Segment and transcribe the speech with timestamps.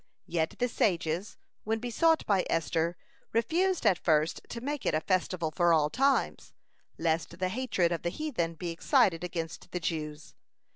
[0.25, 2.97] Yet the sages, when besought by Esther,
[3.33, 6.53] refused at first to make it a festival for all times,
[6.97, 10.33] lest the hatred of the heathen be excited against the Jews.